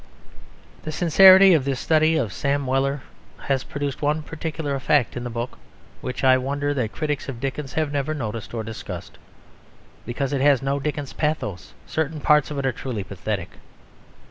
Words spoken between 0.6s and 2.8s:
The sincerity of this study of Sam